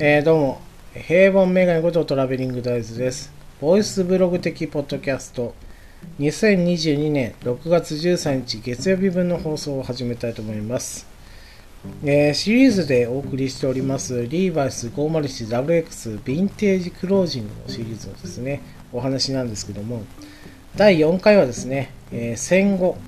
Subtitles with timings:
[0.00, 0.60] えー、どうも、
[0.92, 3.32] 平凡メガネことトラベリングダイズです。
[3.60, 5.54] ボイスブログ的ポッドキャスト、
[6.18, 11.06] 2022年6月13日月曜日分の放送を始めたいと思います。
[12.04, 20.02] えーシリーズでお送りしております、リーバイス 501WX ヴィンテージクロージングのシリーズのですね、お話なんですけども、
[20.74, 22.98] 第4回はですね、えー戦後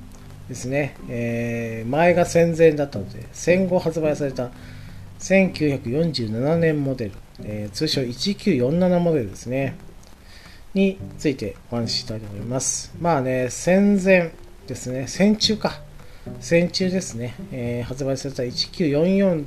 [0.48, 4.52] ですね、え前が戦前だったので、戦後発売された
[5.18, 7.12] 1947年モデル、
[7.44, 9.76] えー通称1947モデルですね、
[10.74, 12.94] についてお話ししたいと思います。
[13.00, 14.32] まあね、戦前
[14.66, 15.80] ですね、戦中か。
[16.40, 19.44] 戦中ですね、えー発売された1944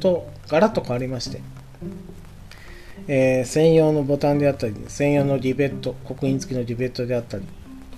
[0.00, 1.40] とガラッと変わりまして、
[3.08, 7.44] えー専用のボタンであったり、専用のリベット、刻印付きのリベットであったり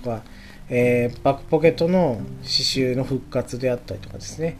[0.01, 0.21] とか、
[0.69, 4.57] えーバックポケットの刺繍の復活であったりとかですね、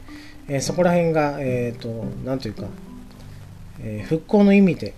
[0.49, 1.88] えーそこら辺が、えー、と
[2.26, 2.63] なんというか、
[3.82, 4.93] えー復興の意味で、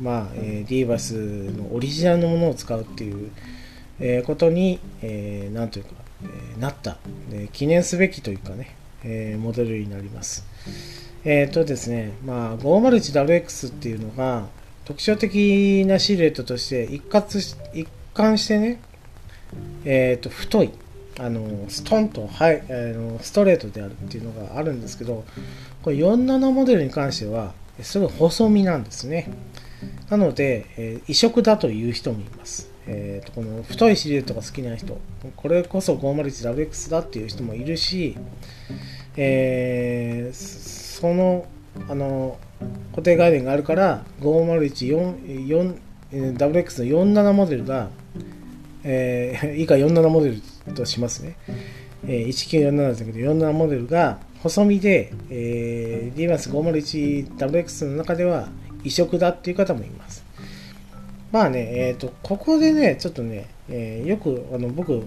[0.00, 3.30] まあえーリーバスのオリジナルのものを使うっていう、
[3.98, 5.90] えーことに、えーなんというか、
[6.22, 6.98] えーなった、
[7.32, 10.46] えー記念すべきというかね、えーモデルになります。
[11.24, 14.46] えっ、とですね、まあ、501WX っていうのが
[14.84, 18.80] 特徴的なシルエットとして一括し一貫してね、
[19.86, 20.70] えっ、と太い
[21.18, 25.24] あのストンと、はい、あのストレートであるっていうのがあるんですけど
[25.82, 29.30] これ47モデルに関してはすごい細身なんですね。
[30.08, 34.98] なので、えー異色だという人もいます、えーとこの太いシルエットが好きな人
[35.36, 38.16] これこそ 501WX だっていう人もいるし、
[39.16, 40.34] えー
[41.00, 41.46] その
[41.88, 42.38] あの
[42.92, 45.80] 固定概念があるから 501WX
[46.12, 47.90] の47モデルが、
[48.84, 50.40] えー以下47モデル
[50.72, 51.36] としますね、
[52.06, 58.48] えー1947だけど47モデルが細身で、えー、リーバンス 501WX の中では
[58.84, 60.24] 異色だっていう方もいます。
[61.32, 65.02] まあね、えっ、と、ここでね、ちょっとね、えーよくあの僕、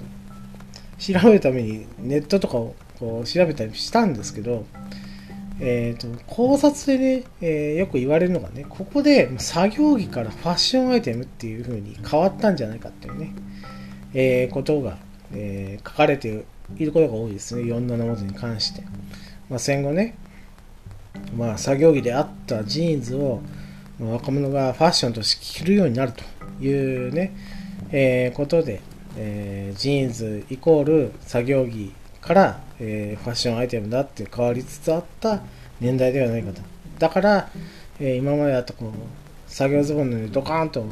[0.98, 4.66] 調べるためにネットとかをこう調べたりしたんですけど、
[5.60, 13.34] えー、と考察でね、えーよく言われるのがね、ここで作業着からファッションアイテムっていう風に変わったんじゃないかっていうね、
[14.14, 14.98] えーことが、
[15.34, 16.46] えー書かれて
[16.78, 18.84] いることが多いですね、47文字に関して。
[19.50, 20.16] まあ、戦後ね、
[21.36, 23.42] まあ、作業着であったジーンズを
[24.00, 26.24] まあ若者がファッションとして着るようになると
[26.64, 27.36] いうね、
[27.92, 28.82] えーことで、
[29.18, 35.42] えージーンズイコール作業着から、えーファッションアイテムだって変わりつつあった
[35.80, 36.62] 年代ではないかと。
[37.00, 37.50] だから、
[38.00, 38.92] えー今まであったこう
[39.48, 40.86] 作業ズボンのようにドカーンと、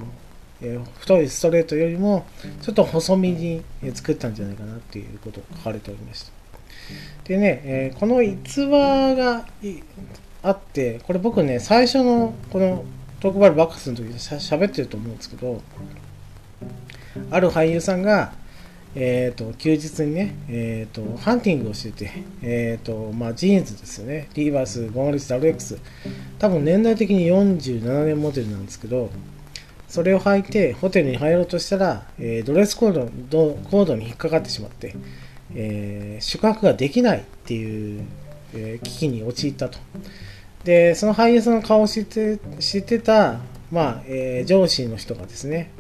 [0.62, 2.26] えー太いストレートよりも
[2.62, 6.32] ちょっと細身に作ったんじゃないかなっていうことが書かれておりました。
[7.26, 9.46] でね、えーこの逸話が
[10.44, 12.86] あって、これ僕ね、最初のこの
[13.20, 15.62] トークベリバッカスの時にしゃ喋ってると思うんですけど、
[17.32, 18.34] ある俳優さんが、
[18.94, 22.12] えー、と休日にね、えー、とハンティングをしてて、
[22.42, 25.80] えーとまあ、ジーンズですよね、リーバース 501WX、
[26.40, 29.10] 多分年代的に47年モデルなんですけど、
[29.88, 34.96] それを履いてホテルに入ろうとしたら、えードレスコードドコードに引っかかってしまって、
[35.54, 38.04] えー宿泊ができないっていう、
[38.54, 39.78] えー危機に陥ったと。
[40.64, 43.40] で、その俳優さんの顔を知って知ってた、
[43.72, 45.72] まあえー上司の人がですね、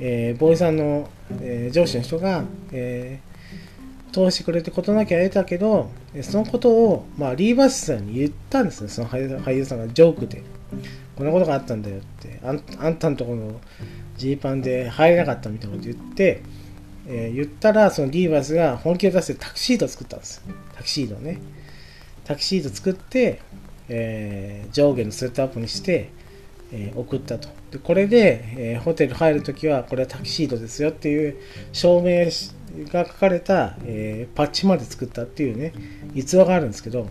[0.00, 1.08] えーボーイさんの、
[1.40, 3.32] えー上司の人が、えー
[4.12, 10.42] 通してくれて事なきゃ得たけど、そのことを、まあ、リーバースさんに言ったんですね、その俳優さんがジョークで。
[11.22, 13.60] こんなことがあったんだよって、あんあんたのとこの
[14.16, 16.42] ジーパンで入れなかったみたいなこと言って、
[17.06, 20.44] えー言ったら、そのリーバースが本気を出してタキシード作ったんです。
[20.74, 21.38] タキシードね。
[22.24, 23.40] タキシード作って、
[23.88, 26.10] えー上下のセットアップにして、
[26.72, 27.48] えー送ったと。
[27.70, 31.36] でこれで、えーホテル入るときは、これはタキシードですよっていう
[31.72, 32.26] 証明
[32.92, 35.72] が書かれた、えーパッチまで作ったっていうね、
[36.14, 37.08] 逸話があるんですけど、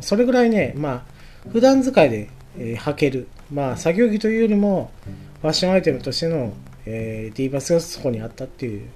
[0.00, 2.28] それぐらいね、まあ、普段使いで、
[2.58, 4.90] えー履ける、まあ、作業着というよりも、
[5.42, 6.52] ファッションアイテムとしての、
[6.86, 8.88] えー、ディーバスがそこにあったっていう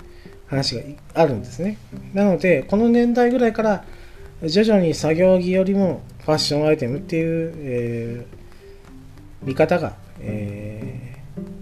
[0.46, 0.82] 話が
[1.14, 1.78] あるんですね。
[2.12, 3.84] なので、この年代ぐらいから、
[4.42, 8.44] 徐々に作業着よりもファッションアイテムっていう、えー
[9.42, 11.14] 見方が、えー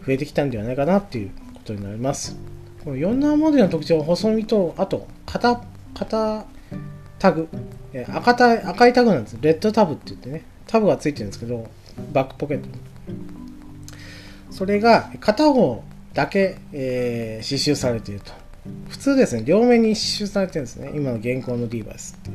[0.07, 2.37] 増えてきたんではないかなっていうことになります。
[2.85, 5.63] この47モデルの特徴は細身と、あと、肩、
[5.95, 6.45] 肩
[7.19, 7.49] タグ、
[8.09, 9.39] 赤タ赤いタグなんです。
[9.41, 11.69] レッドタブって言ってね、タブがついてるんですけど、
[12.13, 12.69] バックポケット。
[14.51, 15.83] それが片方
[16.15, 18.33] だけ、えー刺繍されていると。
[18.89, 20.93] 普通ですね、両面に刺繍されてるんですね。
[20.95, 22.31] 今の現行のリーバイスって。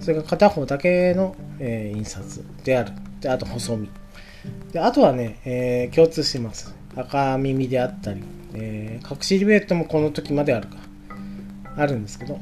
[0.00, 2.92] それが片方だけの、えー印刷である。
[3.20, 3.90] で、あと細身。
[4.72, 6.74] であとはね、えー共通してます。
[6.96, 8.22] 赤耳であったり、
[8.54, 10.76] えー隠しリベットもこの時まであるか。
[11.76, 12.38] あるんですけど、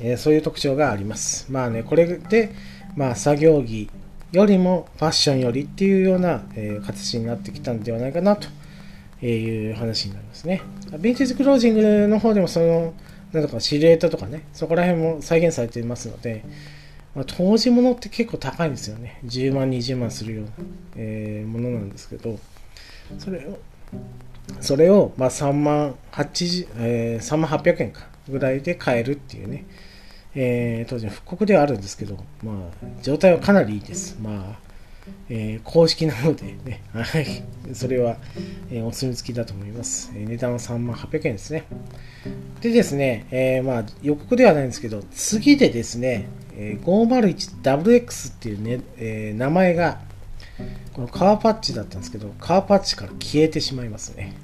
[0.00, 1.50] えーそういう特徴があります。
[1.50, 2.52] まあね、これで、
[2.96, 3.90] まあ、作業着
[4.32, 8.46] よりもファッションよりっていうような、え形になってきたんではないかなと
[9.26, 10.62] いう話になりますね。
[10.90, 12.94] ヴィンテージクロージングの方でもその、
[13.32, 16.44] なんかシルエットとかね、そこら辺も再現されていますので、
[17.14, 19.20] まあ、当時物って結構高いんですよね。
[19.24, 20.50] 10万、20万するような、
[20.96, 22.38] えーものなんですけど、
[23.18, 23.58] それを、
[24.60, 29.64] それを、まあ、3万80、えー3万800円かぐらいで買えるっていうね、
[30.40, 34.16] えー当時の復刻ではあるんですけど、まあ、状態はかなりいいです。
[34.22, 34.58] まあ、
[35.28, 37.42] えー公式なのでね、 はい、
[37.72, 38.18] それは、
[38.70, 40.12] えーお墨付きだと思います。
[40.14, 41.64] えー値段は3万800円ですね。
[42.60, 50.00] でですね、えーまあ、予告ではないんですけど、次でですね、えー 501WX っていうね、えー名前が、
[50.92, 54.34] このカーパッチだったんですけど、カーパッチから消えてしまいますね。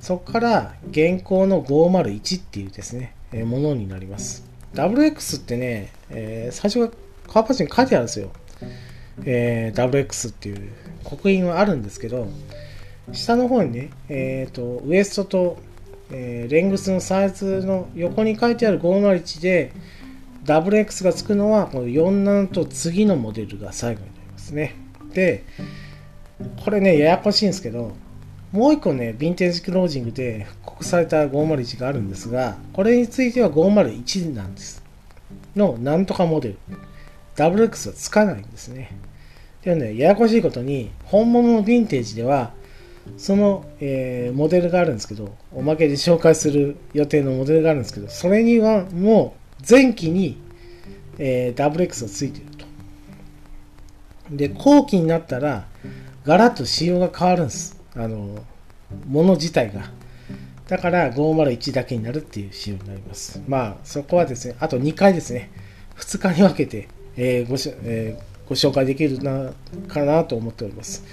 [0.00, 4.46] そこから現行の501っていうですね、えーものになります。
[4.74, 6.88] WX ってね、えー最初が
[7.32, 8.30] カーパッチに書いてあるんですよ。
[9.24, 10.70] えー WX っていう
[11.04, 12.28] 刻印はあるんですけど、
[13.12, 15.58] 下の方にね、えーと、ウエストと、
[16.10, 19.72] えーレングスのサイズの横に書いてある501で、
[20.44, 24.74] WX がつくのは、この47と次のモデルが最後になりますね。
[25.12, 25.44] で、
[26.64, 27.92] これね、ややこしいんですけど、
[28.52, 34.82] もう一個ね、ヴィンテージクロージングで復刻された501があるんですが、これについては501なんです。
[35.54, 36.58] のなんとかモデル。
[37.36, 38.96] WX はつかないんですね。
[39.62, 42.52] でもね、ややこしいことに、本物のヴィンテージでは、
[43.16, 50.40] その、えーモデルがあるんですけど、おまけで紹介する予定のモデルがあるんですけど、それにはもう前期に、
[51.18, 52.64] えー WX がついてると。
[54.30, 55.66] で、後期になったら、
[56.24, 57.77] ガラッと仕様が変わるんです。
[57.98, 58.44] あの、
[59.06, 59.90] もの自体が。
[60.68, 63.42] だから501だけになるっていう仕様になります。
[63.48, 65.50] まあ、そこはですね、あと2回ですね、
[65.96, 69.52] 2日に分けて、えーごし、えーご紹介できるな、
[69.88, 71.04] かなと思っております。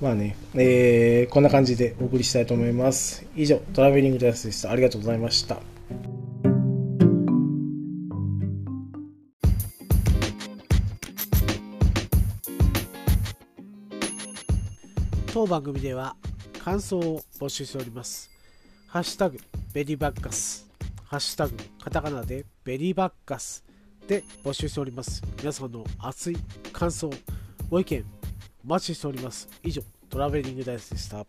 [0.00, 3.24] まあね、えーこんな感じでお送りしたいと思います。
[3.34, 4.70] 以上、トラベリングダイスでした。
[4.70, 5.56] ありがとうございました。
[15.32, 16.16] 当番組では
[16.66, 18.28] 感想を募集しております。
[18.88, 19.38] ハッシュタグ
[19.72, 20.68] ベリーバッカス、
[21.04, 23.64] ハッシュタグカタカナでベリーバッカス
[24.08, 25.22] で募集しております。
[25.38, 26.36] 皆さんの熱い
[26.72, 27.08] 感想、
[27.70, 28.04] ご意見、
[28.64, 29.48] お待ちしております。
[29.62, 29.80] 以上、
[30.10, 31.24] トラベリングダイスでした。